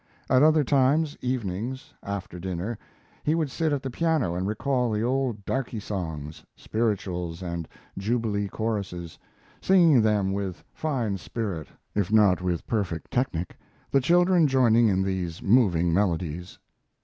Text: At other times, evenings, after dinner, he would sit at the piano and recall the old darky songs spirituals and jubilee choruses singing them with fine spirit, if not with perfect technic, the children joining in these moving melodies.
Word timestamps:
At 0.31 0.41
other 0.41 0.63
times, 0.63 1.15
evenings, 1.21 1.93
after 2.01 2.39
dinner, 2.39 2.79
he 3.23 3.35
would 3.35 3.51
sit 3.51 3.71
at 3.71 3.83
the 3.83 3.91
piano 3.91 4.33
and 4.33 4.47
recall 4.47 4.89
the 4.89 5.03
old 5.03 5.45
darky 5.45 5.79
songs 5.79 6.43
spirituals 6.55 7.43
and 7.43 7.67
jubilee 7.95 8.47
choruses 8.47 9.19
singing 9.61 10.01
them 10.01 10.33
with 10.33 10.63
fine 10.73 11.19
spirit, 11.19 11.67
if 11.93 12.11
not 12.11 12.41
with 12.41 12.65
perfect 12.65 13.11
technic, 13.11 13.55
the 13.91 14.01
children 14.01 14.47
joining 14.47 14.87
in 14.87 15.03
these 15.03 15.39
moving 15.43 15.93
melodies. 15.93 16.57